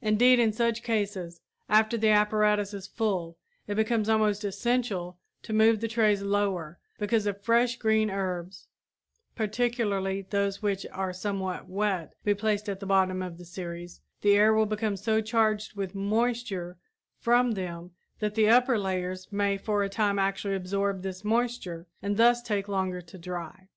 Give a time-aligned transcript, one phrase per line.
[0.00, 3.38] Indeed in such cases, after the apparatus is full,
[3.68, 8.66] it becomes almost essential to move the trays lower, because if fresh green herbs,
[9.36, 14.34] particularly those which are somewhat wet, be placed at the bottom of the series, the
[14.34, 16.76] air will become so charged with moisture
[17.20, 22.16] from them that the upper layers may for a time actually absorb this moisture and
[22.16, 23.68] thus take longer to dry.